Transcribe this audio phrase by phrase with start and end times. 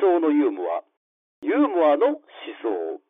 [0.00, 0.82] 想のユーモア。
[1.42, 2.22] ユーモアの思
[2.62, 3.07] 想。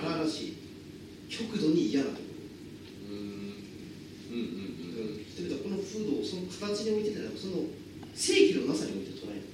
[0.00, 0.56] 荒々しい
[1.28, 2.16] 極度に嫌なと。
[2.16, 2.22] こ
[3.10, 3.16] うん。
[3.16, 4.40] うん。
[4.40, 5.18] うん。
[5.18, 7.64] ろ、人々はこの風土をその形に置いてたらその
[8.14, 9.46] 正規のなさに置いて捉える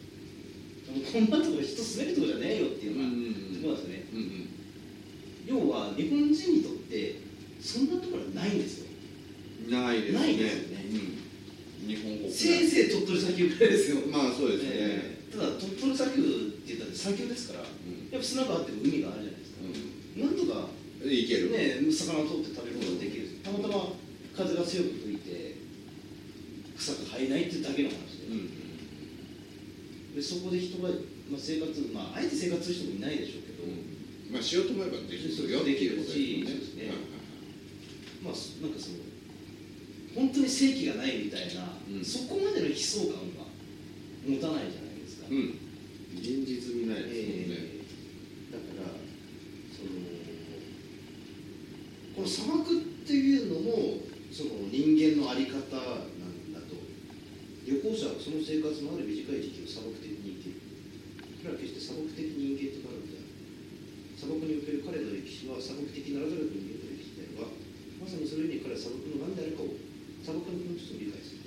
[1.13, 1.29] こん。
[1.31, 3.63] なところ人住めるところじゃねえよっていううん。
[3.63, 3.83] のが、ところなん。
[3.83, 4.19] ですよねうん。
[4.19, 4.49] うん。
[5.47, 7.21] 要は日本人にとって
[7.61, 7.87] そん。
[7.91, 8.59] なところはないん。
[8.59, 8.87] ですよ
[9.71, 16.25] ないですねないですよねうん、日本国せいぜい鳥取砂丘ぐらいですよ、まあそうですね、えーただ鳥取砂丘っ
[16.63, 18.09] て言ったら砂丘ですからうん。
[18.13, 19.67] やっぱ砂があって海があるじゃないですかう
[20.17, 20.69] なんとか
[21.05, 21.51] んいける。
[21.53, 23.29] ね魚を取って食べることができる。
[23.45, 23.93] たまたま
[24.37, 25.57] 風が強く吹いて
[26.77, 27.97] 草が生えないっていうだけの話
[28.29, 28.51] で,、うん
[30.17, 34.33] でそこで人が、まあ、生活まああえて生活する人もいないでしょうけど、うん。
[34.33, 36.89] まあしようと思えばできるよできるしっていうことそうですね。
[36.89, 36.97] はい
[38.25, 38.97] まあなんかその
[40.15, 42.05] 本当に正気がないみたいな、うん。
[42.05, 43.45] そこまでの悲壮感が
[44.25, 48.97] 持たないじゃないですか、現実見ないですもんね、えーだから
[49.77, 49.91] その
[52.16, 54.03] この砂漠っていうのも
[54.35, 55.63] その人間の在り方
[56.19, 56.75] なんだと
[57.63, 60.59] 旅行者はその生活のある短い時期を砂漠的に生きる
[61.39, 63.31] これは決して砂漠的人間となるのである
[64.19, 67.55] 砂漠における彼の歴史は砂漠的ならざる人間の歴史であるが
[68.03, 69.71] まさにそれに彼は砂漠の何であるかを
[70.27, 71.47] 砂漠の本質を理解する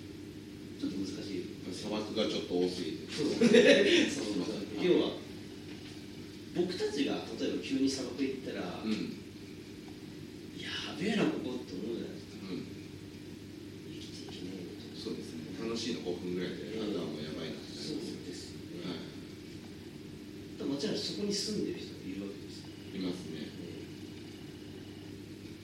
[0.80, 1.44] ちょっと難しい
[1.76, 3.12] 砂漠がちょっと多すぎて。
[3.12, 5.20] そうそう要は
[6.56, 9.19] 僕たちが例えば急に砂漠行ったら、うん
[11.00, 12.68] やべえなここって思うじゃないですかうん。
[13.88, 20.98] 生きていけないよとそうですね楽しいの5分ぐらいであとはもうやばいなってそうですよね、ますただもちろん。
[21.00, 21.72] そこに住ん。
[21.72, 22.68] でる人がいるわけですよ、
[23.00, 23.48] いますね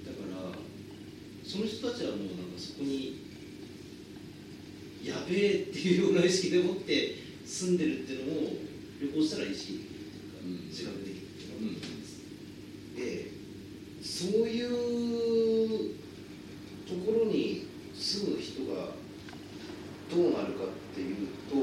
[0.07, 0.55] だから
[1.43, 2.55] その人たちはもうなん。
[2.55, 3.19] かそこに
[5.03, 7.15] やべえっていうような意識でもって
[7.45, 7.77] 住ん。
[7.77, 8.53] でるっていうのを
[9.01, 10.67] 旅行したら意識できるというか、うん。
[10.71, 11.75] 自覚できるっていうのうん。
[11.75, 12.23] があります、
[12.95, 13.35] で
[14.01, 15.95] そういう
[16.87, 18.91] ところに住む人が
[20.09, 21.55] どうなるかっていうと、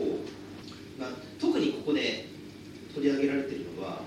[0.99, 1.11] まあ、
[1.41, 2.27] 特にここで
[2.95, 4.03] 取り上げられているのは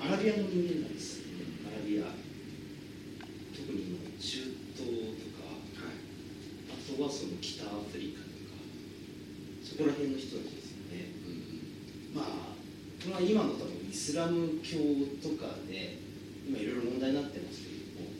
[0.00, 1.20] アラビアの人間なんです
[1.68, 2.06] アラビア
[3.54, 5.52] 特に中東とか
[6.72, 8.32] あとはその北アフリカとか
[9.62, 12.26] そこら辺の人たちですよねうんまあ
[13.04, 14.76] これは今の多分イスラム教
[15.24, 15.96] とかで
[16.44, 18.12] 今いろいろ問題になってますけれども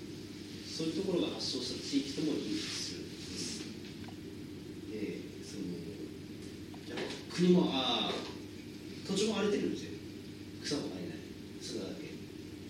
[0.64, 3.60] そういうところが発症した地域ともリンクするんです。
[4.88, 5.68] でその
[7.28, 8.12] 国もああ
[9.04, 10.00] 土地も荒れてるんですよ
[10.64, 11.20] 草も生えない
[11.60, 12.08] 砂だけ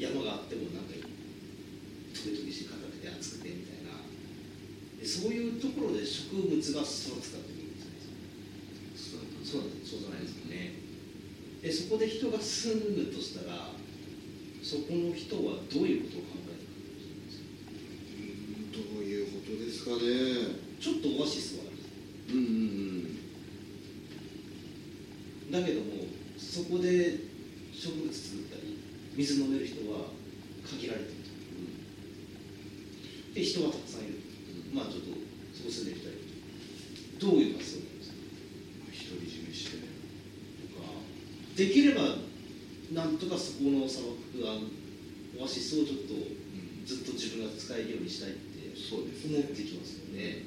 [0.03, 4.03] 山があってもなんかトゲトゲして硬くて厚くてみたいな
[4.99, 8.03] でそういうところで植物が育つかっていうんですね
[9.47, 10.83] そうなんですそうじゃないですかね
[11.63, 13.71] でそこで人が住むとしたら
[14.63, 16.63] そこの人はどういうことを考えて
[18.23, 19.99] るかどういうことですかね。
[20.81, 21.71] ちょっとオアシスはあ
[22.33, 22.39] る。
[22.39, 23.03] うんうん
[25.53, 26.07] だけども
[26.39, 27.19] そこで
[27.75, 28.79] 植物作ったり
[29.15, 30.09] 水飲める人は
[30.65, 31.13] 限られてる
[33.35, 33.35] と。
[33.35, 34.21] で人はたくさんいる。
[34.73, 35.09] まあちょっと
[35.53, 36.23] そこ住んでる人はいる
[37.19, 38.17] どういう発想なんですか
[39.13, 39.83] 独り占めしてね
[40.75, 40.89] とか
[41.55, 42.17] できれば
[42.93, 44.61] なんとかそこの砂漠が
[45.41, 46.15] オアシスをちょっと
[46.85, 50.45] ずっと自分が使えるようにしたいって思ってきますよね。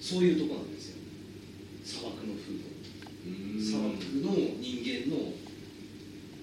[0.00, 0.96] そういうとこなんですよ。
[1.84, 2.72] 砂漠の風土。
[3.26, 3.60] うん。
[3.60, 5.36] 砂漠の人間の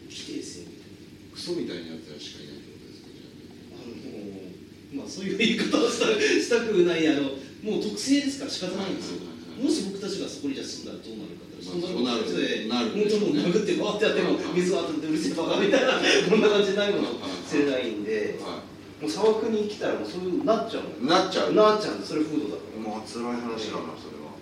[0.10, 0.90] 規定性みたい
[1.34, 9.29] クソみたいなやつらしかいないってことですかじゃなあのまあそういう言い方をしたくないあのもう特性ですから仕方ないんですよ
[9.60, 17.08] もし僕たちがそこにじゃあ住んだらどうなるかってそんなまあそうなるでなる本当もう殴ってバーってやっても水を当ててうるせえバカみたいなこんな感じになるかも
[17.44, 18.64] しれないんでは
[19.00, 21.08] もう砂漠に来たらもうそういうなっちゃうの？
[21.08, 22.90] なっちゃうなっちゃうそれ風土だから。
[22.90, 24.36] まあ辛い話だなそれは。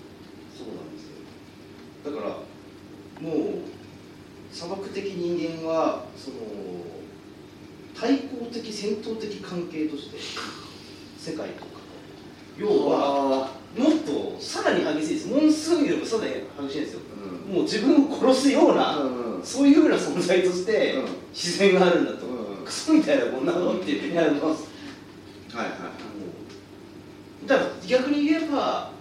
[0.54, 1.25] そうなんですよ。
[2.06, 6.38] だからもう砂漠的人間はその
[7.94, 10.18] 対抗的戦闘的関係として
[11.19, 11.72] 世界とか
[12.58, 15.28] 要はもっとさらに激しいです。
[15.28, 16.34] モンスーンよりもさらに
[16.68, 17.00] 激しいんですよ。
[17.48, 17.54] うん。
[17.56, 21.06] もう自分を殺すような、うんそういうような存在としてうん。
[21.34, 22.66] 自然があるんだと、うん。
[22.66, 24.68] クソみたいなこんなのっていうやります。
[25.56, 25.78] はいはい
[27.48, 28.92] だから逆に言えば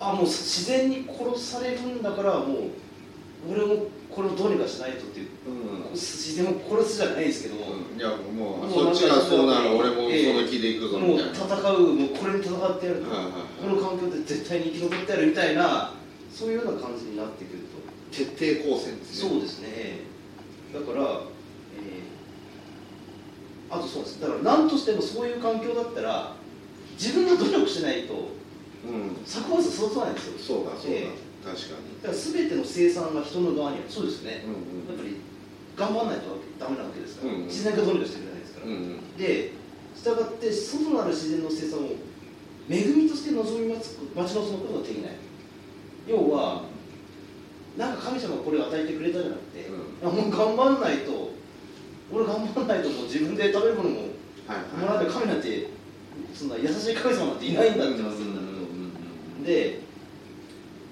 [0.00, 2.70] あもう自然に殺されるんだからもう
[3.48, 5.28] 俺もこれをどうにかしないとっていう。
[5.46, 5.92] うん。
[5.92, 7.58] 自然を殺すじゃないですけど、い
[8.00, 10.22] やもうもうそっちがそうなら俺もそえ。
[10.30, 11.32] えの気でいくぞもうみたいな。
[11.32, 15.92] 戦うもうこれに戦ってやると、はいはいこの環境で絶対に生き残ってやるみたいな
[16.32, 17.78] そういうような感じになってくると。
[18.10, 19.28] 徹底抗戦ですね。
[19.30, 19.68] そうですね。
[20.72, 22.18] だから、えー
[23.70, 24.20] あとそうです。
[24.20, 26.32] だから何としてもそういう環境だったら
[26.98, 29.16] 自分が努力しないとうん。
[29.26, 30.38] 作物育たないんですよ。
[30.38, 30.96] そうだそうだ。
[30.96, 31.08] え
[31.44, 32.02] 確かに。
[32.02, 33.84] だから全ての生産が人の側にある。
[33.88, 35.16] そうですね、うんやっぱり
[35.78, 39.16] 頑張らないとダメなわけですから、うん自然がどうにかしてくれないですから、うんうん。
[39.16, 39.52] で
[39.94, 41.90] 従って外なる自然の生産を
[42.68, 45.12] 恵みとして望み待つ待ち望むことができない。
[46.06, 46.64] 要は
[47.76, 51.30] なんか神様がこれを与えてくれたじゃなくて、ういやもう頑張らないと
[52.10, 53.96] 俺頑張らないともう自分で食べるものも
[54.46, 54.80] はい。
[54.80, 55.68] もらって神なんて
[56.34, 58.34] そんな優しい神様なんていないんだってますうんうん
[59.38, 59.44] うん。
[59.44, 59.80] で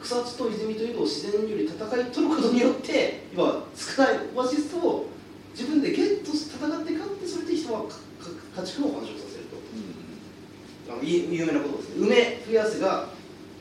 [0.06, 5.06] 草津と泉というのを自然より戦い取ることによって要は少ないオアシスを
[5.52, 9.56] 自分でゲット戦って勝ってそれで人は家畜を繁殖させると。
[9.58, 10.94] うん。
[10.94, 12.06] あのい有名なことですね。
[12.06, 13.08] 梅増やせが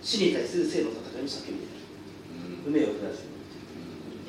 [0.03, 1.79] 死に対する生の戦いに叫ぶみたい
[2.67, 2.73] うん。
[2.73, 3.23] な梅を増やせ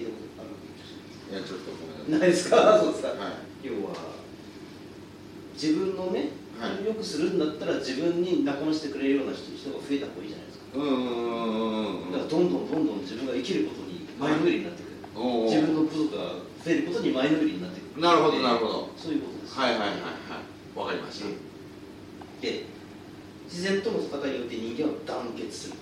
[0.00, 2.26] 聞いやちょっとごめんなさい。
[2.26, 2.78] ないですか？
[2.80, 3.18] そうですか、はい。
[3.66, 3.92] 要は
[5.54, 6.86] 自分のね、はい。
[6.86, 10.64] よくするんだったら自分に仲間してくれるような人人が増えた方がいいじゃないですか。
[10.64, 14.96] うんうんうんうんだからどんどんどんどん自分が生きることに前のめりになってくる、
[15.44, 16.24] 自分の部族が
[16.64, 18.02] 増えることに前のめりになってくる。
[18.02, 18.90] なるほどなるほど。
[18.96, 19.58] そういうことです。
[19.58, 21.26] はいはいはいはいわかりました。
[22.42, 22.64] で
[23.48, 25.74] 自然との戦いによって人間は団結する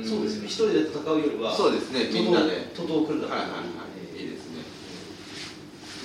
[0.00, 0.04] ん。
[0.04, 2.08] そうですよ一人で戦うよりはそうですね。
[2.10, 2.72] みんなで。
[2.74, 3.84] 徒党を組んだはい方がはいは
[4.16, 4.22] い。
[4.22, 4.64] いいですね。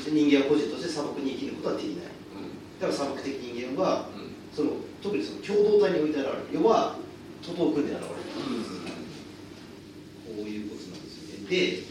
[0.03, 2.11] で人間は個人として砂漠に生きることはできない。
[2.35, 2.59] うん。
[2.81, 4.35] だから砂漠的人間はうん。
[4.51, 6.37] その特にその共同体において現れる。
[6.51, 6.97] 要は
[7.45, 8.15] 徒党を組んで現れる
[10.25, 11.49] こういうことなんですよね。
[11.49, 11.83] で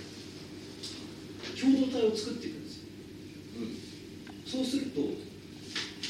[1.60, 2.84] 共同体を作っていくんですよ。
[4.46, 5.00] そうすると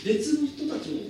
[0.04, 1.00] 別の人たちも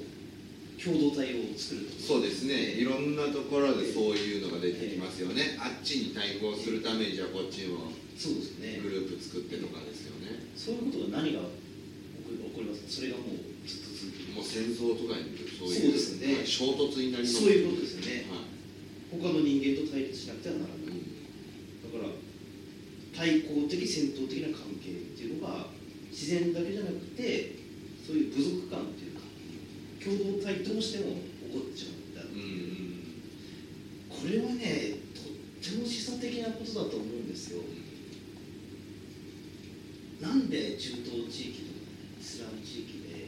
[0.78, 1.98] 共同体を作ると。
[2.00, 2.54] そうですね。
[2.78, 5.58] いろんなところでそういうのが出てきますよね。
[5.58, 8.78] あっちに対抗するためにじゃあこっちもそうですね。
[8.80, 10.46] グループ作ってとかですよね。
[10.54, 11.50] そういうことが何が起こ
[12.54, 12.82] 起こります？
[12.86, 16.34] かそれがもうずっと続くもう戦争とかにそういうですね。
[16.37, 18.31] はい衝突になりますそういうことですよね。
[18.31, 18.49] はい。
[19.10, 20.87] 他の人間と対立しなくてはならない。
[20.87, 22.14] だから
[23.10, 25.66] 対抗的戦闘的な関係っていうのが
[26.10, 27.58] 自然だけじゃなくて
[28.06, 29.26] そういう部族間っていうか
[29.99, 31.19] 共同体どうしても
[31.50, 32.22] 起こっちゃうんだ。
[32.22, 33.19] うんうん。
[34.08, 37.62] これはねとっても示唆的なことだと思うんですよ。
[40.20, 41.78] なんで中東地域とか
[42.20, 43.27] イスラム地域で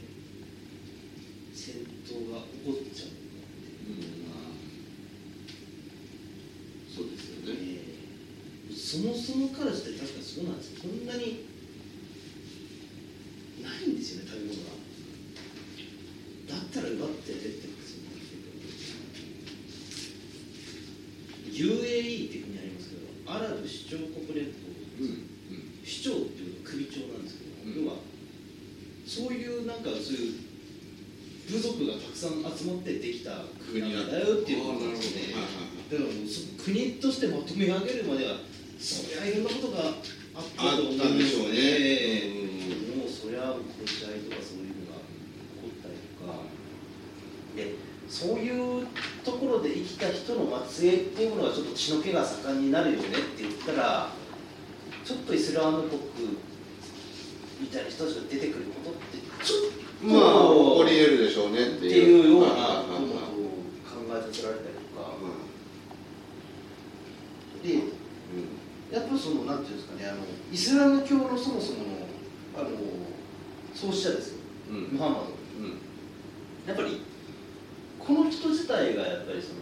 [1.61, 4.57] 戦闘が起こっちゃうのかっていうのが、
[6.88, 7.61] そうですよね。
[7.61, 8.00] えー
[8.73, 10.81] そもそもからして確かにそうなんですよ。
[10.83, 11.45] そんなに
[13.62, 14.71] ないんですよね食べ物が
[16.49, 18.11] だったら奪って出てますよね
[21.47, 27.97] UAE っていう国ありますけどアラブ首長国連邦うんうん首長っていうのは首長なんですけど、うん要は
[29.07, 30.38] そういうなんかそういう
[31.50, 33.31] 部族がたくさん集まってできた
[33.73, 38.37] 国なんだよっていうことなんですねあだからもうそ国としてまとめ上げるまでは
[38.79, 41.57] そりゃいろんなことがあったと思うんでしょうね。
[42.93, 43.00] うん。
[43.00, 46.45] もうそりゃ殺し合いとかそういうのが起こったりとか
[47.57, 47.75] で
[48.09, 48.87] そういう
[49.25, 54.12] ところで生きた人の末裔っていうものがちょっと血の気が盛んになるよねって言ったら
[55.05, 56.00] ちょっとイスラム国
[57.61, 63.40] みたいな人たちが出てくることってちょっとまあ起こり得るでしょうねっってていうようなことをはい
[63.85, 65.02] 考えさせられたりとか。
[65.02, 65.50] はい
[67.62, 67.75] で
[68.90, 72.09] やっぱりそのなんていうんですかねあのイスラム教のそもそもの
[72.59, 72.71] あの
[73.75, 74.38] 創始者ですよ。
[74.69, 75.26] ムハンマド。
[75.59, 75.78] うん。
[76.66, 77.02] やっぱり
[77.99, 79.61] この人自体がやっぱりその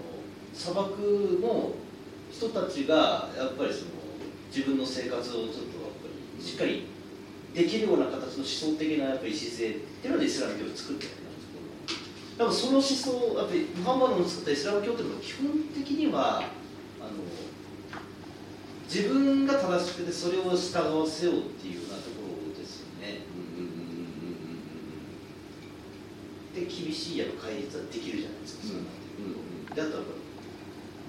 [0.55, 1.73] 砂漠の
[2.31, 3.91] 人たちがやっぱりその
[4.55, 6.87] 自分の生活をちょっとやっぱりしっかり
[7.55, 11.99] できるような形の思想的なやっぱり姿勢っていうのでイスラム教を作ってるわけなんです
[12.39, 16.39] だからその思想やっぱりムハンマドの作ったイスラム教っていうのは基本的には
[17.01, 17.25] あの
[18.89, 23.21] 自分が正しくてそれを従わせようっていうようなところですよね
[26.55, 30.05] で厳しいやの戒律はできるじゃないですか、そうなってうんうんくるとであとは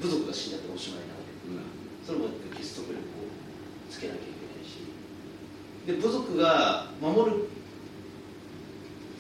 [0.02, 1.66] 部族が死んだっておしまいなわけだから、
[2.06, 3.32] それも結束力を
[3.90, 4.29] つけなきゃ
[5.90, 7.50] で部族が守る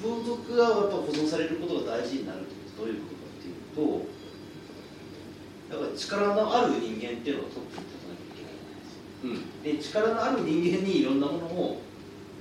[0.03, 4.05] 部族がやっぱ保存されることが大事になるってどういうことかっていうと
[5.73, 9.63] だから力のある人間っていうのがトップに立たなきゃいけないうん。
[9.63, 11.81] で力のある人間にいろんなものを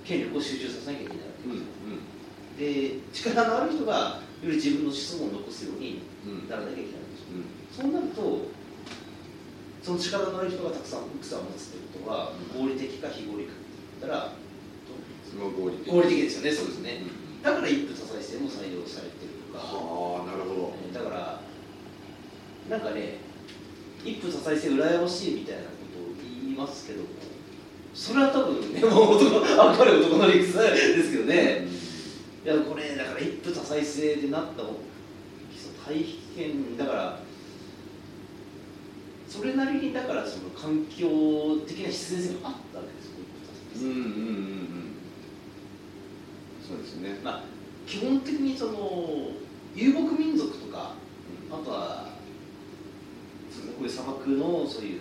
[0.05, 6.33] 権力を集中させなきゃいけないわけうんですよ、で力のある人がより自分の子孫を残すようにうん。
[6.33, 7.89] うんならなきゃいけないんですよ。
[7.89, 7.93] うん。
[7.93, 8.53] そうなると
[9.83, 13.53] その力のある人がたくさん奥さんを持つってことは合理的か非合理か
[13.99, 14.33] ったら
[15.29, 17.03] その合理的合理的ですよねそうですね。
[17.03, 19.65] うんだから一夫多妻制も採用されてるとか。
[19.65, 20.75] はあなるほど。
[20.89, 21.41] えーだから
[22.69, 23.19] なんかね
[24.05, 27.09] 一夫多妻制羨ましいみたいなことを言いますけども
[27.95, 31.67] それは多分ね もう男あ彼男の理屈ですけどね。
[32.45, 34.63] いやこれだから一夫多妻制でなった
[35.89, 36.05] 大
[36.37, 37.21] 変だから
[39.29, 41.09] それなりにだからその環境
[41.67, 42.98] 的な必然性があったわけ
[43.81, 44.95] うんうんうんうん。
[46.67, 47.21] そうですね。
[47.23, 47.45] まあ
[47.87, 49.31] 基本的にその
[49.75, 50.95] 遊牧民族とか
[51.51, 52.13] あとは
[53.51, 55.01] そうですねこういう砂漠のそういう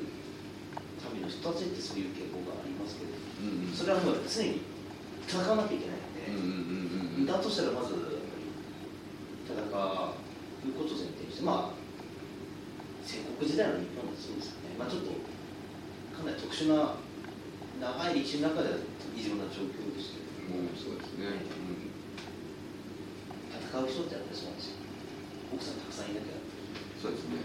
[1.13, 3.73] 民の人たちってそういう傾向がありますけどうんうん。
[3.73, 4.61] それはもう常に
[5.27, 7.95] 戦わなきゃいけないので、うんうんうんうんだとしたらまず
[9.43, 11.77] 戦うことを前提にしてまあ
[13.03, 14.75] 戦国時代の日本はそうですよね。
[14.79, 15.11] まあちょっと
[16.15, 16.95] かなり特殊な
[18.27, 18.75] 長い歴史の中では
[19.15, 21.47] 異常な状況でしたけども、うんそうですね
[23.55, 24.83] 戦う人ってやっぱりそうなんですよ
[25.55, 26.35] 奥さんたくさんいなきゃ。
[26.99, 27.39] そうですね。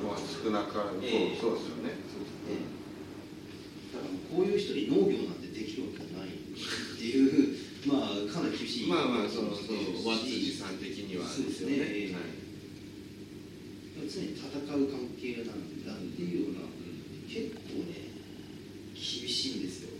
[0.00, 1.04] まあ少なからず。
[1.04, 1.36] ええ。
[1.36, 2.00] そうですよね。
[3.92, 12.08] だからこういう人に農業なんてできるわけないっていうまあかなり厳しいまあまあそうそう和辻さん的にはですね
[14.12, 16.68] 常に戦う関係なんだっていうような
[17.28, 18.12] 結構ね
[18.92, 19.92] 厳しいんですよ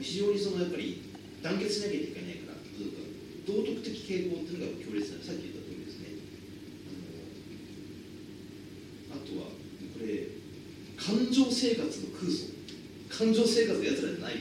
[0.00, 1.02] 非常にそのやっぱり
[1.42, 2.58] 団結しなきゃいけないから
[3.46, 6.16] 道徳的傾向っていうのが強烈なさっき言った通りですね。
[9.12, 9.52] あとは
[9.92, 10.32] これ
[10.96, 12.54] 感情生活の空想。
[13.12, 14.40] 感情生活がやつらじゃない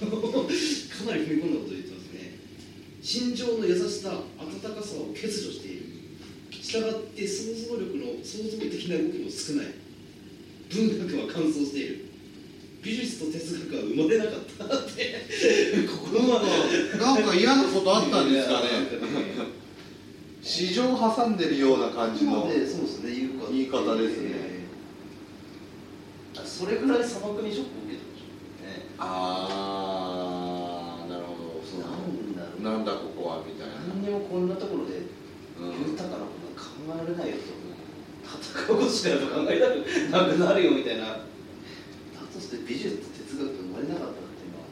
[0.00, 0.08] と。
[0.08, 2.40] かなり踏み込んだことを言ってますね。
[3.02, 5.82] 心情の優しさ温かさを欠如している。
[6.50, 9.66] したがって想像力の創造的な動きも少ない。
[10.70, 12.09] 文学は乾燥している。
[12.82, 14.32] 美術と哲学は生まれなかっ
[14.68, 15.26] たって。
[15.86, 16.40] 心は
[16.98, 18.66] なんか嫌なことあったんですかね。
[18.66, 18.70] ね
[20.42, 23.14] 市場挟んでるような感じのでそうですね
[23.50, 24.30] 言い方ですね。
[26.36, 28.22] あそれぐらい砂漠にショックを受けてまし
[28.60, 28.66] た。
[28.66, 31.80] ねああなるほどそう。
[31.84, 31.90] なん
[32.64, 33.74] だなんだここはみたいな。
[33.88, 35.02] 何にもこんなところで
[35.60, 35.90] うん。
[35.92, 36.64] 豊かなこと考
[36.96, 37.60] えられないよと。
[38.30, 39.74] 戦うことしか考えたく
[40.28, 41.18] なくなるよみたいな
[42.50, 44.66] して美術と哲学が生まれなかったっていうのは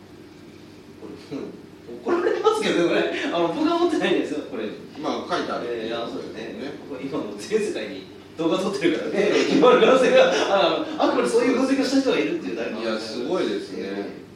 [0.98, 4.68] これ、うん怒られますけどねこれあの僕は思ってないんですよこれ。
[5.00, 5.88] まあ書いてある。
[5.88, 6.42] えー、あそうですね。
[6.60, 6.72] ね。
[7.02, 8.04] 今もう全世界に
[8.36, 13.78] 動画撮ってるからね今の可能性がああくまでそういう分析をした人がいるっていうだいやすごいですね。
[13.80, 14.28] えー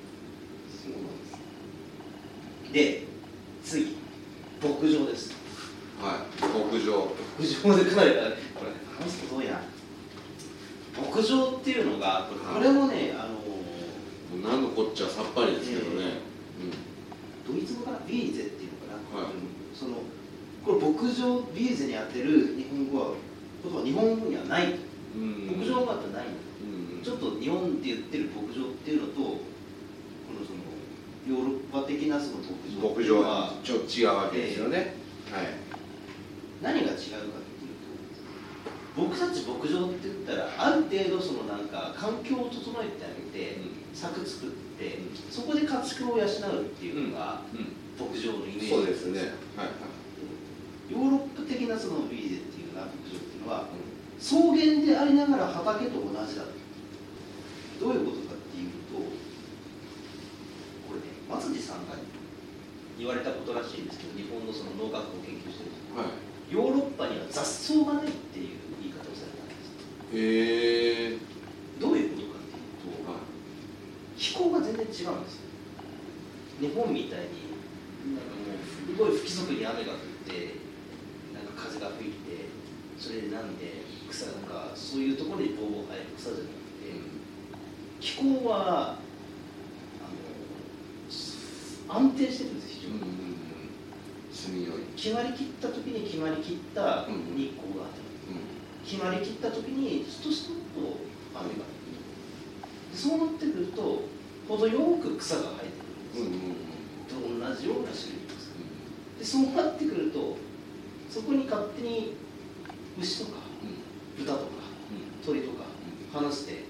[0.72, 1.12] そうなん
[2.64, 2.72] です。
[2.72, 3.06] で
[3.62, 3.96] 次
[4.62, 5.37] 牧場です。
[6.00, 7.12] はい牧場。
[7.38, 8.11] 牧場でかなり
[8.56, 9.61] これ話すとどうや
[10.96, 13.31] 牧場っていうのがこれこれもねあの
[14.42, 16.18] 何のこっちゃさっぱりですけどね、
[17.46, 19.32] ドイツ語かなビーゼっていうのかな、はい。
[19.75, 20.02] その
[20.64, 23.14] これ牧場ビーゼに当てる日本語は
[23.62, 24.75] 言葉日本語にはない。
[25.14, 25.22] うん。
[25.22, 27.02] うん牧場があってないうん。
[27.02, 29.38] ちょっと日本で言ってる牧場っていうのとこ
[30.34, 30.62] のその
[31.28, 34.96] ヨーロッパ的なその牧場牧場はちょっと違うわけですよね、
[35.30, 35.46] はい。
[36.62, 37.78] 何が違うかっていう
[38.96, 47.76] と僕たち牧場って言ったらある程度そのなんか環境を整えてあげて、柵作って、うんそこで家畜を養うっていうのがうん。
[47.92, 48.68] 牧場のイメージ。
[48.68, 49.20] そうですね。
[49.56, 49.92] はいはい。
[50.90, 53.68] ヨーロッパ的なそのビーゼっていうような牧場っていうのは
[54.18, 56.44] 草原でありながら畑と同じだ
[57.80, 59.00] どういうことかっていうと
[60.87, 61.96] これね松地さんが
[62.99, 66.54] 言われたことらしいんですけど日本のその農学を研究してる人はい。
[66.54, 69.72] ヨーロッパには雑草がないっていう言い方をされたんです。
[70.12, 71.18] へえ
[71.80, 73.16] どういうことかっていうとは
[74.18, 75.25] 気候が全然違うん。
[75.25, 75.40] です
[76.61, 77.50] 日本みたいに
[78.14, 78.25] なん。
[78.25, 80.54] かもうすごい不規則に雨が降って
[81.35, 81.47] なん。
[81.47, 82.47] か風が吹いて
[82.99, 83.56] それでなん。
[83.59, 84.42] で草なん。
[84.47, 86.54] かそういうところにボーボー生える草じゃなくて
[88.00, 88.99] 気候はあ
[91.90, 92.61] の安定してるん。
[92.61, 93.00] です非常に、
[94.32, 98.42] 住みよい決まりきった時に決まりきった日光が当たる、
[98.85, 100.99] 決まりきった時にストストッと
[101.35, 104.02] 雨が降るそうなってくると
[104.49, 105.82] 程よく草が生えて
[106.14, 108.50] くるんですよ、と同じような種類です。
[109.18, 110.37] でそうなってくると
[111.08, 112.16] そこに勝手に
[113.00, 113.38] 牛とか
[114.18, 114.44] 豚とか
[115.25, 115.64] 鳥とか
[116.12, 116.64] 放して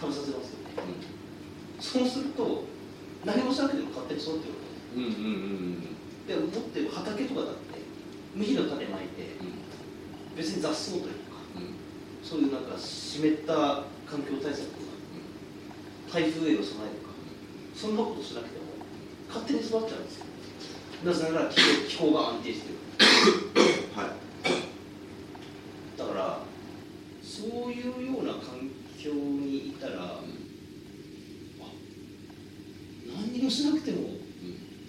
[0.00, 0.76] 食べさせますよね、
[1.80, 2.64] そうすると
[3.24, 4.56] 何もしなくても勝手に育ってくる
[4.96, 7.80] うんうんうんでもっって畑とかだって
[8.34, 9.36] 麦の種まいて
[10.36, 11.10] 別に雑草というか
[12.22, 13.54] そういうなんか湿った
[14.08, 14.95] 環境対策とか
[16.12, 17.12] 台風への備えとか
[17.74, 18.64] そんなことしなくても
[19.28, 20.26] 勝手に育っちゃうんですよ。
[21.04, 22.74] なぜなら気候気候が安定してる。
[23.94, 25.98] はい。
[25.98, 26.40] だから
[27.22, 30.20] そういうような環境にいたら、あ
[33.14, 34.08] 何にもしなくても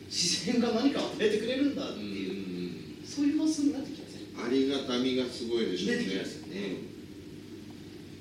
[0.07, 6.03] 自然が何か与えてくれるんだっていう、そういう発想になってきませんありがたみがすごいでしょうね。
[6.03, 6.53] 出てきますよね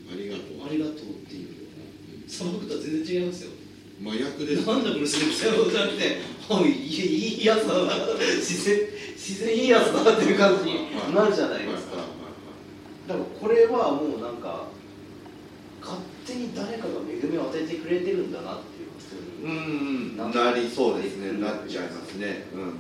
[0.09, 0.99] うんありがとうありがとうっ
[1.29, 1.49] ていう
[2.29, 3.51] 砂漠とは全然違いますよ
[4.05, 6.17] 麻薬ですなんだこれすれ違うじゃなくて
[6.49, 6.77] おいいい
[7.39, 7.81] いいやつだな
[8.37, 8.79] 自然
[9.15, 10.75] 自然いいやつだなっていう感じに
[11.15, 11.97] なるじゃないですか。
[13.09, 14.69] だからこれはもうなんか
[15.81, 19.49] 勝手に誰かが恵みを与えてくれてるんだなっていう発想に、う
[20.15, 22.47] んななりそうですねなっちゃいますね。
[22.55, 22.75] うんうん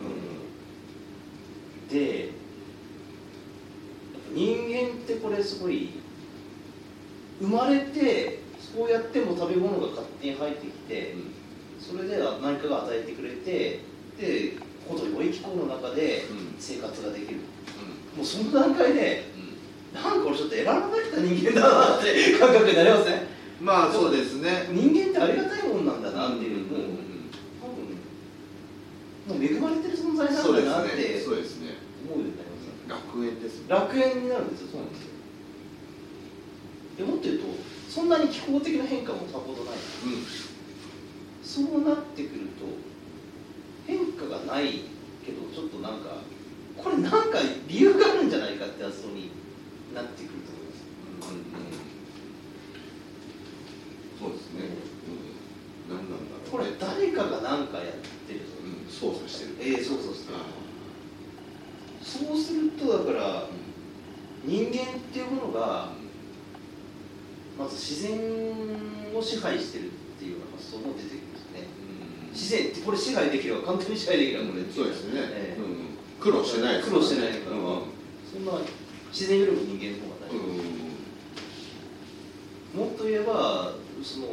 [1.88, 2.34] でやっぱ
[4.34, 5.90] 人間ってこれすごい
[7.40, 11.14] 生まれてそうやっても食べ物が勝手に入ってきて、
[11.86, 13.80] それで何かが与えてくれて
[14.18, 14.56] で
[14.88, 16.46] 程よい気候の中でうん。
[16.58, 17.40] 生活ができる、
[18.16, 19.24] もうその段階で
[19.92, 23.28] なんか俺ちょっと選ばれた人間だなって 感覚になりますね
[23.60, 24.68] まあそうですね。
[24.72, 26.80] 人間ってありがたいもんなんだなっていう、もう
[29.28, 31.76] 多分もう恵まれてる存在なんだなってそうですね。
[32.08, 33.66] 思うようになります楽園ですね。
[33.68, 35.10] 楽園になるんですよそうなんですよ。
[36.98, 37.44] でもっと言うと
[37.88, 39.76] そんなに気候的な変化もさほどない
[41.46, 42.66] そうなってくると
[43.86, 44.80] 変化がない
[45.24, 46.18] けどちょっとなんか
[46.76, 49.30] これなんか理由があるんじゃないかって発想に
[49.94, 51.66] なってくると思います。
[54.18, 54.60] そうですね。
[55.88, 55.96] うん。
[55.96, 57.86] 何なんだろうこれ誰かが何かやっ
[58.26, 58.90] てるとうん。
[58.90, 59.76] 操作してる。
[59.78, 60.34] ええそうそうそう。
[60.34, 60.66] あ
[62.02, 63.48] そうするとだから
[64.44, 64.72] 人間っ
[65.12, 65.92] ていうものが
[67.58, 68.20] まず自然
[69.14, 71.25] を支配してるっていうような発想も出てきますね
[72.36, 75.12] 自然ってこれ支配できるわ簡単に支配できるわこれそうですね。
[75.14, 75.60] ええ。
[75.60, 75.86] うん
[76.20, 77.62] 苦労してないです苦労してないから、うん
[78.30, 78.52] そんな
[79.12, 80.36] 自然よりも人間の方が大事、
[82.76, 83.72] もっと言えば
[84.02, 84.26] その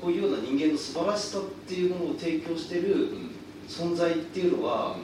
[0.00, 3.08] こういうような人間の素晴らしさっていうものを提供してる
[3.68, 4.96] 存在っていうのは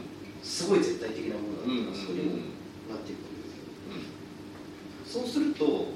[0.43, 3.49] すごい絶対的なものだうんうんっていうのはそれなっていくわけで
[5.07, 5.23] すよ。
[5.23, 5.87] そうすると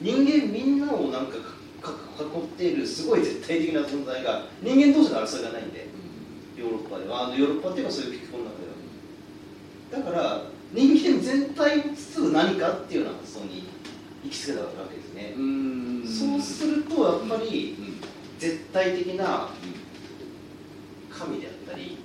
[0.00, 1.36] 人間みんなをなんか
[1.80, 5.88] 囲っているすごい絶対的な存在が人間同士の争いがないんで
[6.56, 7.26] ヨーロッパでは。
[7.26, 13.68] あのヨーロッパっていうのはそういう気候の中ではだから人間全体を包む何かっていうような発想に
[14.22, 17.76] 行き着けたわけですね、うんそうするとやっぱり
[18.38, 19.48] 絶対的な
[21.10, 21.98] 神であったり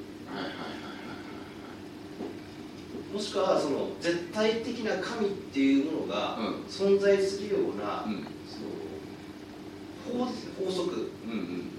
[3.14, 6.46] もしくはその絶対的な神っていうものがうん。
[6.68, 8.28] 存在するような、うん
[10.06, 11.72] 法法則うんうん。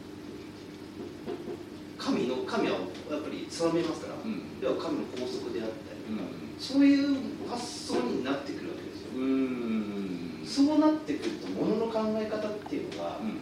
[1.98, 2.74] 神の神は
[3.10, 4.60] やっぱり定めますから、うん。
[4.60, 6.60] では神の法則であったりとか、うん。
[6.60, 7.16] そういう
[7.48, 13.38] 発想になってくるわけですよ、うんそうなってくると物の考え方っていうのが、うん。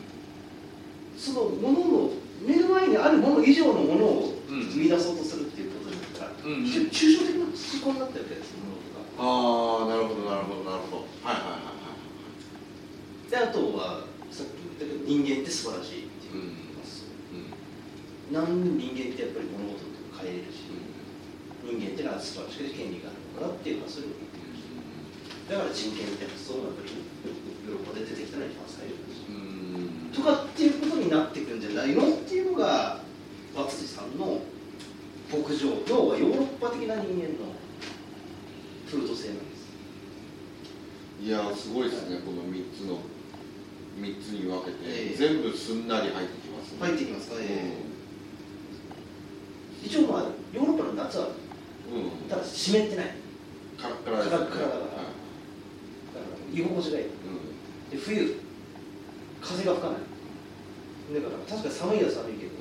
[1.18, 2.10] その物の
[2.46, 4.62] 目の前にあるもの以上のものをうん。
[4.70, 7.52] 生み出そうとするっていうことになったら、うん非常に抽象的な思
[7.84, 9.04] 考になってるわけです物事が。
[9.18, 9.24] あ
[9.84, 11.06] あなるほどなるほどなるほど。
[11.22, 11.72] はいはいはいは
[13.26, 13.30] い。
[13.30, 14.63] であとはさっき
[15.06, 20.66] 人間って素晴らしいっていう発想、なんで人間ってやっぱり物事を変えれるし、
[21.62, 23.78] 人間ってのは素晴らしくて権利があるのかなってい。
[23.78, 24.34] う発想力
[25.44, 26.90] だから人権って発想がやっぱり
[27.68, 29.28] ヨーロッパで出てきたのは一番最初です。
[29.28, 30.10] うん。
[30.10, 33.00] とかっていうことになってくるんじゃないのっていうのが
[33.54, 34.40] 和辻さんの
[35.30, 37.52] 牧場要はヨーロッパ的な人間の
[38.88, 39.68] 風土性なんです。
[41.20, 42.98] いやーすごいですねこの三つの
[44.34, 45.16] に分けて、ええ。
[45.16, 46.78] 全部すんなり入ってきますね。
[46.80, 47.36] 入ってきますか？
[47.36, 47.42] うん。
[49.84, 51.30] 一応まあヨーロッパの夏はう
[52.42, 53.14] 湿ってない
[53.76, 55.12] カラッカラですカラッカラだからはい
[56.16, 57.12] だから居心地がいいうん
[57.90, 58.40] で冬
[59.42, 60.00] 風が吹かない
[61.12, 62.52] だから確かに寒いは寒いけど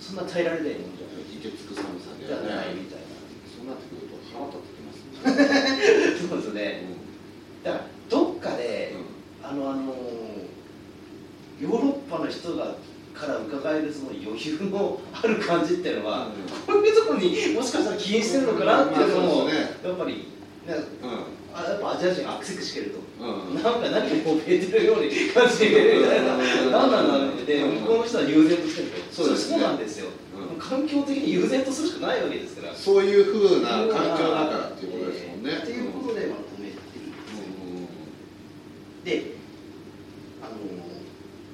[0.00, 3.06] そんな耐えられないもんじゃないいけつく寒さでじゃはないないみたいな
[3.46, 6.82] そうなってくると腹立ってきますねそうですね
[7.62, 9.94] うだからどっかで、んあのあの
[11.62, 12.74] ヨーロッパの人が
[13.14, 16.32] から伺えるその余裕のある感じっていうのは、うん
[16.72, 19.58] こういうところにもしかしたら起因してるのかなっていうのも、まあね。
[19.82, 20.22] やっぱり、ね、
[21.52, 23.56] あやっぱアジア人がアクセクしてると、うん。
[23.56, 26.70] うんなんか何かこう触れてるように感じるみたいな、うん。
[26.70, 28.88] 何なんだって向こうの人は悠然としてる。
[28.90, 29.36] と、そうね。
[29.36, 30.58] そうなんですよ、うん。
[30.58, 32.74] 環境的に悠然とするしかないわけですから。
[32.74, 35.50] そういうふうな環境だからっていうことですもんね。
[35.50, 37.38] えーっていうことでまとめてるんです。
[39.12, 39.32] よで
[40.42, 40.54] あの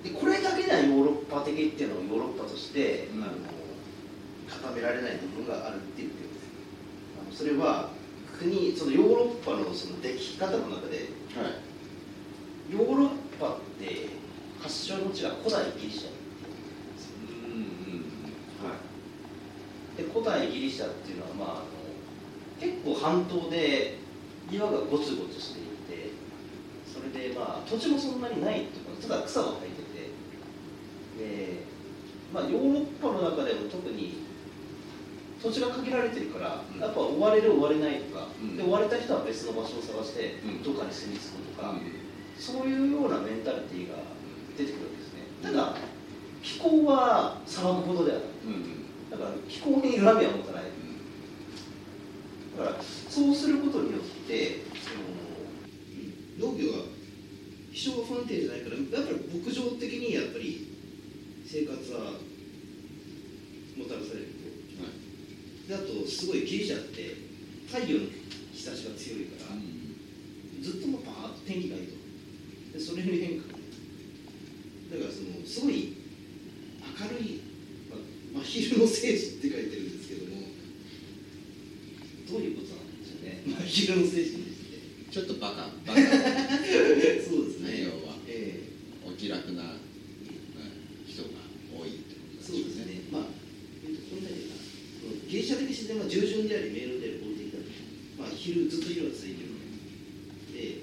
[0.03, 3.23] でこれだけではヨーロッパ的っていうのをヨーロッパとして、うん。
[3.23, 3.33] あの
[4.45, 6.49] 固められない部分があるっていうことです
[7.19, 7.90] あのそれは
[8.38, 12.73] 国そのヨーロッパのその出来方の中ではい。
[12.73, 14.09] ヨーロッパって
[14.61, 16.09] 発祥の地が古代ギリシャ
[17.47, 18.05] うんうん
[18.64, 18.77] は
[19.97, 21.64] で古代ギリシャっていうのは、まあ、あの
[22.61, 23.99] 結構半島で
[24.51, 26.11] 岩がゴツゴツしていて
[26.87, 29.85] それでまあ土地もそんなにないっていうかただ草が生えてて。
[31.18, 31.62] で、
[32.33, 34.24] まあ、ヨーロッパの中でも特に
[35.45, 36.81] 土地が限られてるから、うん。
[36.81, 38.57] やっぱ追われる追われないとか、うん。
[38.57, 40.63] で追われた人は別の場所を探してうん。
[40.63, 42.41] どっかに住み着くとか、い。
[42.41, 44.01] そういうようなメンタリティーが
[44.57, 45.29] 出てくるわけですね。
[45.43, 45.77] ただ
[46.43, 48.29] 気候は砂漠ほどではない。
[49.11, 50.65] だから気候に恨みは持たない。
[52.57, 54.97] だからそうすることによってそ
[56.47, 56.85] の農業は
[57.73, 60.73] 気象が不安定じゃないからやっぱり牧場的にやっぱり
[61.45, 62.19] 生活は
[63.77, 64.27] もたらされる。
[64.27, 64.34] と
[65.68, 67.16] であとすごいギリシャって
[67.66, 68.07] 太陽の
[68.53, 69.57] 日差しが強いから
[70.62, 71.94] ずっともうバーッと天気がいいと。
[72.72, 73.48] でそれに変化。
[73.48, 75.96] だからそのすごい
[77.00, 77.40] 明るい、
[78.33, 80.42] まあ、真昼の聖地って書いてるんですけども
[82.29, 83.42] どういうことなんでしょうね。
[83.44, 85.70] 真昼の聖地にですねちょっとバカ。
[85.87, 86.00] バカ。
[87.22, 87.70] そうですね。
[87.70, 88.18] 内容は。
[88.27, 88.64] え。
[89.07, 89.62] お気楽な
[91.07, 91.29] 人が
[91.70, 93.22] 多いってことえそうですねまあ
[93.85, 94.64] えっとこんなにかな
[94.98, 95.29] その
[96.03, 97.59] ギリシャ的自然は従順であり明朗であり合理的だ
[98.19, 99.55] まあ昼ずっと昼は続いてる
[100.51, 100.83] で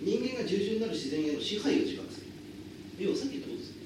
[0.00, 2.26] 人間が従順なる自然への支配を自覚する。
[2.98, 3.76] 要はさっき言ったことです。
[3.76, 3.80] ね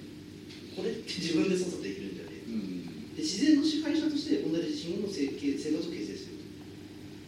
[0.76, 2.30] これって自分で操作できるんじゃね。
[2.34, 3.14] えうん。
[3.14, 6.34] で自然の支配者として同じ自身の生生活を形成する。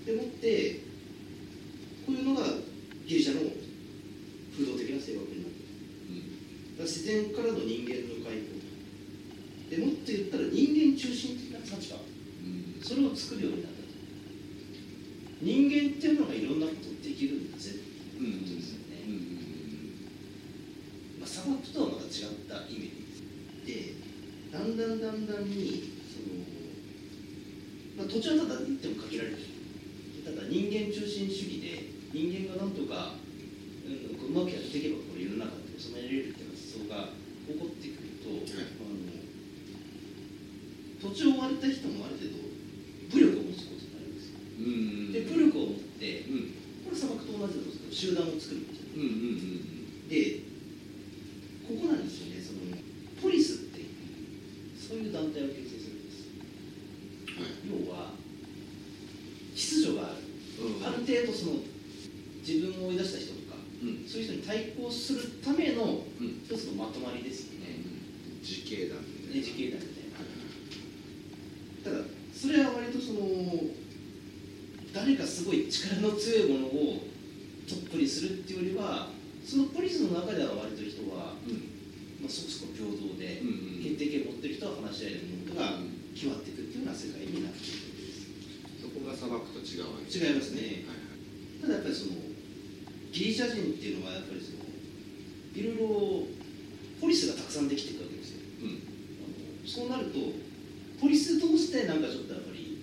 [0.07, 0.87] でもって
[2.07, 2.47] こういうのが
[3.07, 3.51] ギリシャの
[4.55, 5.55] 風土的な性格になる
[6.79, 8.55] だから自然からの人間の解放
[9.71, 13.91] でもっと言ったら人間中心的な立場うんそれを作るようになったと
[15.43, 17.83] 人間っていうのがいろんなことできるんだぜって
[18.19, 19.11] うんいうことですよね、う
[21.19, 22.95] んまあ、砂漠とはまた違った意味
[23.67, 23.99] で
[24.55, 26.47] だんだんだんだんにその、
[27.99, 29.39] まあ、土地はただ言っても限られる
[30.27, 33.15] ただ人間中心主義で人間がなんとか、
[33.87, 37.15] うん、こううまくやっていけばこの世の中って収められるっていう発想が
[37.47, 39.07] 起こってくると、はいあの
[40.97, 42.41] 土地を追われた人もある程度
[43.13, 44.17] 武力を持つことになるん
[44.67, 45.13] ですようん。
[45.13, 46.55] で武力を持ってうん。
[46.85, 50.09] これ砂漠と同じなんですけど集団を作るんうん。
[50.09, 50.47] で
[51.67, 52.79] ここなんですよねその
[53.21, 53.87] ポリスっていう
[54.79, 56.31] そういう団体を形成するんです
[57.35, 58.15] はい要は
[59.57, 60.23] 秩序がある、
[60.85, 61.65] ある程度その
[62.47, 67.83] 自分を追い出した人とかうんそういう人に対抗するためのうん一つのまとまりですよね、
[68.41, 73.19] 自警団みたいなね自警団みたいなはいただそれは割とその
[74.95, 77.03] 誰かすごい力の強いものを
[77.67, 79.09] トップにするっていうよりは
[79.45, 81.77] そのポリスの中では割と人は、うん
[82.19, 85.79] まあ、そこそこ平等で、うんうん決定権を持ってる人は話し合えるものが
[86.11, 92.19] 決まっていくっていうような世界になっているそこが砂漠と違うわけ違いますねはいただやっぱりその
[93.15, 96.27] ギリシャ人っていうのはやっぱりそのいろいろ
[96.99, 98.83] ポリスがたくさんできていくわけですようん
[99.23, 100.19] あのそうなると
[100.99, 102.83] ポリス通してなんかちょっとやっぱり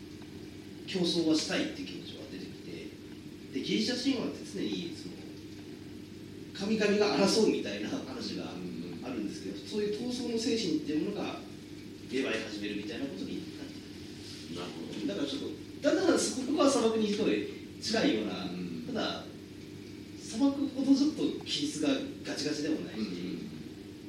[0.93, 2.93] 競争はしたいっていう気持ちが出てきて
[3.49, 5.17] でギリシャ神話って常にその
[6.53, 8.53] 神々が争うみたいな話が
[9.01, 11.41] あるんですけどそういう闘争の精神っていうものが
[12.13, 14.61] 芽生え始めるみたいなことになってくる。
[14.61, 17.49] なるほどだからちょっとだからそこは砂漠にすごい
[17.81, 18.85] 近いような、うん。
[18.85, 19.25] ただ
[20.21, 21.89] 砂漠ほどちょっと気質が
[22.21, 23.49] ガチガチでもないうんし、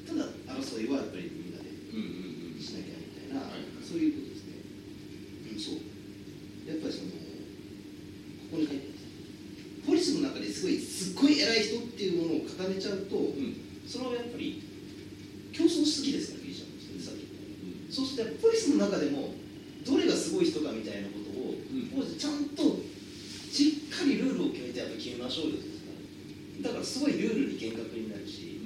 [0.04, 2.60] ただ争いはやっぱりみんなでうんうんうん。
[2.60, 4.52] しなきゃみたいな、はいそういうことですね、
[5.52, 5.94] うん、そう
[6.64, 9.04] やっぱりそのここに書いてます
[9.86, 14.64] ポリスの中ですごいすっごい偉い人っていうものを固めちゃうと、うんそのやっぱり
[15.52, 19.36] 競争しすぎですからギリシャの人ってさっき言ったようにそうするとやっぱポリスの中でも
[19.84, 25.92] どれがすごい人かみたいなことを、ん当時ちゃんとしっかりルールを決めてやっぱ決めましょうよですか
[26.64, 28.56] らだからすごいルールに厳格になるし、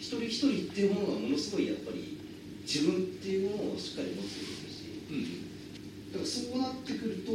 [0.00, 2.16] 一人一人っていうものがものすごいやっぱり
[2.64, 5.52] 自分っていうものをしっかり持っているしうん
[6.08, 7.32] だからそうなってくると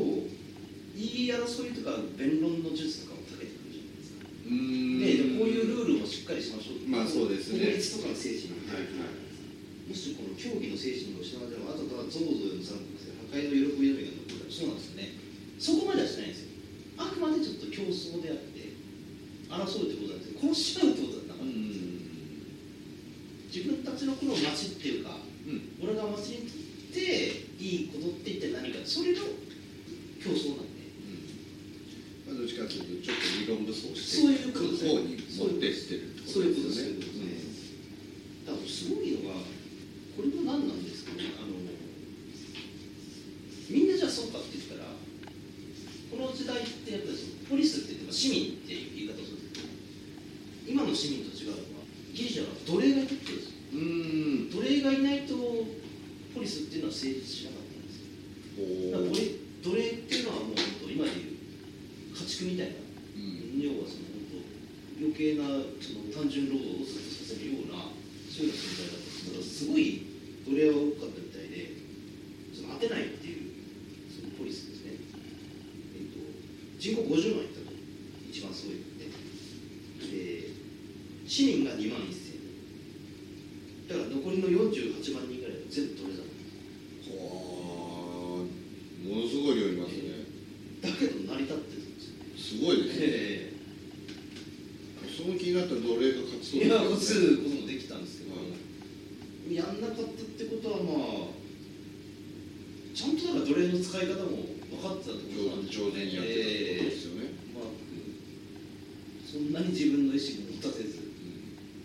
[0.94, 4.30] 言い争いとか弁論の術とかも長けてくるじゃないですか。
[4.30, 5.02] うん。
[5.02, 6.86] でこういうルールをしっかりしましょう。
[6.86, 7.66] まあそうですね。
[7.66, 9.90] 法律とかの精神にはいはい。
[9.90, 15.10] もしこの競技の精神が失われてもあとはゾウゾウの三国性破壊の喜びのみが残るそうなんですよね。
[15.58, 16.54] そこまではしないんですよ。
[17.02, 18.78] あくまでちょっと競争であって
[19.50, 20.46] 争うってことなんですよ。
[20.46, 21.90] 殺し合うってことはなかうったんですよ。
[23.50, 29.22] 自分たちのこの町っていうかうん俺が町にとっていいことって一体何かそれの
[30.24, 30.88] 競争なんで
[32.26, 37.58] まあどっちかというとちょっと理論武装してそういうことですね方に持ってってるってそういうことですよそういうことです
[38.46, 39.42] だからすごいのが
[40.18, 41.54] これも何なんですかねあの
[43.70, 49.68] みんなじゃあそうかって言ったらこの時代ってやっぱりそのポリスって言っても市民っていう言い方をするんですけど
[50.66, 53.84] 今の市民と違うのはギリシャは奴隷がいるってことですうんう
[54.48, 55.36] ん奴隷がいないと
[56.38, 58.98] ポリスっていうのは成立しなかったんですよ。
[58.98, 61.38] 奴隷奴隷っていうのはもう本当今でいう
[62.16, 62.74] 家畜みたいな。
[62.74, 67.90] うん要はその本当余計なその単純労働をずっとさせるような
[68.30, 70.06] そういうような存在だったんですだからすごい
[70.46, 71.74] 奴隷は多かったみたいで
[72.54, 73.50] その当てないっていう
[74.14, 75.02] そのポリスですね、
[75.98, 76.22] えっと
[76.78, 77.74] 人口50万いったと
[78.30, 80.54] 一番すごいのでで
[81.26, 82.38] 市民が2万1000
[83.90, 86.38] だから残りの48万人ぐらいは全部奴隷だった
[87.10, 87.34] んは
[88.38, 90.30] あものすごい量いますね
[90.82, 92.02] だけど成り立ってるんで
[92.38, 93.54] すよすごいですねえ
[95.18, 98.38] その気になったら奴隷が活動えいやで移きるることもできたんですけど、
[99.50, 101.34] やんなかったってことはまあ
[102.94, 107.74] ちゃんとだから奴隷の使い方も分かってたってことなんでしょう上手にやってたってことですよね、まあ
[109.26, 111.02] そんなに自分の意思も持たせず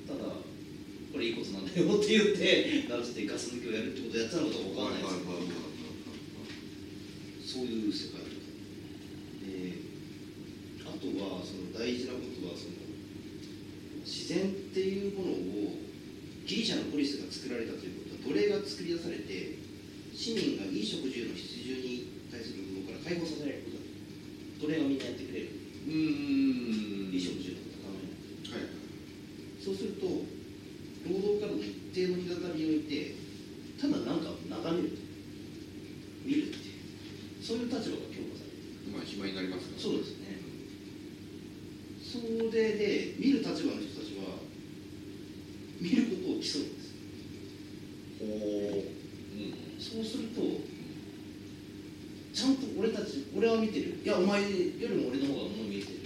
[0.07, 0.21] ただ
[1.13, 2.21] これいいことなんだよって言
[3.03, 5.43] ってなるってガス抜きをやるってことをやってたのかどうか分かんないですけど、
[7.43, 8.39] そういう世界で
[10.87, 12.79] あとはその大事なことはその
[14.07, 15.83] 自然っていうものを
[16.47, 19.59] ギリシャのポリスが作られたということは奴隷が作り出されて
[20.15, 23.83] 市民が衣食住の必需に対する部分から解放させられることだ
[24.63, 25.51] 奴隷がみんなやってくれる
[25.87, 28.71] うん衣食住のこと考えなくてはい
[29.63, 29.92] そうする
[31.93, 33.15] 定の一定の隔たりにおいて
[33.81, 35.03] ただなんか眺めると
[36.25, 40.39] 見るっていうそういう立場が強化されるまあ暇になりますからそうですね
[42.03, 42.19] そ
[42.55, 44.39] れで見る立場の人たちは
[45.81, 46.95] 見ることを競うんです
[48.21, 48.93] ほう
[49.35, 50.41] うんそうすると
[52.33, 55.99] ちゃんと俺たち俺は見てるいやお前よりも俺の方がもの見えてる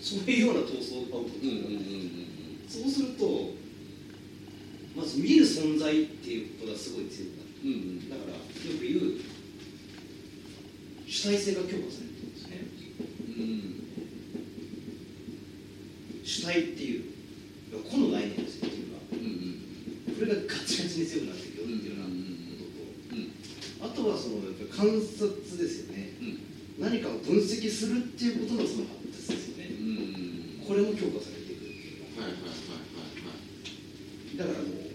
[0.00, 2.12] そういうような闘争が起こる、うんうんうん
[2.68, 3.50] そうすると
[4.96, 7.48] まず見る存在っていうことがすごい強くなる。
[7.64, 8.10] うんうん。
[8.10, 8.38] だからよ
[8.78, 9.20] く言う
[11.06, 12.60] 主体性が強化されてるんですね。
[13.28, 13.82] うん
[16.24, 17.04] 主体っていう
[17.90, 19.22] 個の概念ですよっていうかうんう
[20.12, 20.14] ん。
[20.14, 22.12] これがガチガチに強くなっていくよっていうようなうん
[22.58, 26.16] ことと、あとはそのやっぱり観察ですよね。
[26.20, 26.52] うん。
[26.78, 34.90] 何かを分析するっていうことのその発達ですよねうんこれも強化されていくっていうのははいはいはいはいだからもう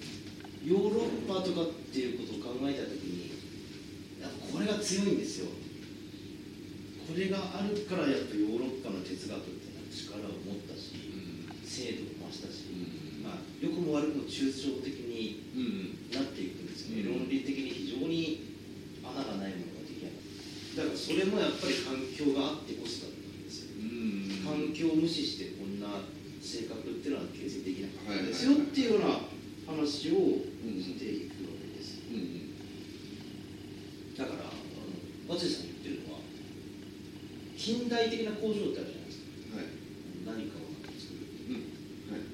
[0.67, 3.31] ヨーロッパとかっていうことを考えた時に
[4.19, 5.53] やっぱこれが強いんですよ
[7.07, 10.91] これがあるからやっぱヨーロッパの哲学っていうのは力を持ったし
[11.63, 18.43] 精度を増したし、うんまあ良くも悪くも抽象的にうんうんなっていくんですよね、うん論理的に非常に
[19.07, 20.27] 穴がないものが出来上がる
[20.77, 26.05] だからそれもやっぱり環境があってこそだったんですようん環境を無視してこんな
[26.39, 28.13] 性格っていうのは形成できなか
[28.67, 29.07] っていうような
[29.65, 31.99] 話をしていくわけです。
[32.11, 32.55] うん
[34.17, 34.53] だからあ
[35.29, 36.19] の松井さん言ってるのは
[37.55, 39.65] 近代的な工場ってあるじゃないですかはい
[40.25, 41.69] 何かを作るうん
[42.09, 42.25] はい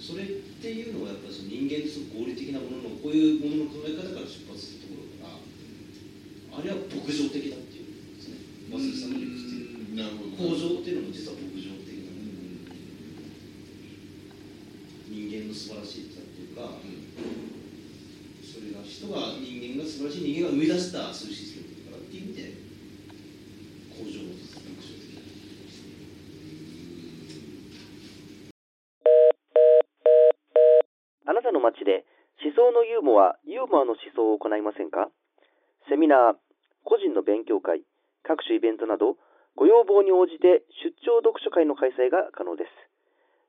[0.00, 0.26] それっ
[0.60, 12.10] ていうのはやっぱりその人間のその合理的なもののこういうものの考え方から出発するところからあれは牧場的だっていうんですね松井さんの理屈っていうなるほど工場っていうのも実は牧場的な
[15.06, 16.82] 人間の素晴らしいさっていうか
[18.42, 22.58] それが人が人間が素晴らしい人間が生み出したそういうシステムだからっていう意味で
[23.94, 24.28] 工場
[31.68, 32.04] 町で
[32.40, 35.08] 思想のユーモア、ユーモアの思想を行いませんか？
[35.88, 36.38] セミナー、
[36.82, 37.84] 個人の勉強会、
[38.24, 39.16] 各種イベントなど、
[39.54, 42.72] ご要望に応じて出張読書会の開催が可能です。